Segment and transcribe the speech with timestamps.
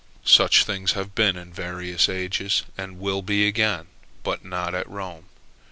[0.25, 3.85] Such things have been in various ages, and will be again,
[4.23, 5.25] but not at Rome.